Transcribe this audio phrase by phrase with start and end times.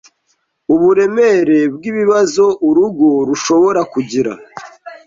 [0.73, 4.31] uburemere bw’ibibazo urugo rushobora kugira